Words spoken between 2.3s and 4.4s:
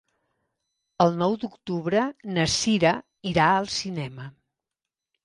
na Sira irà al cinema.